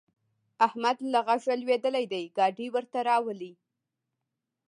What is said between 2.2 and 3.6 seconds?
ګاډی ورته راولي.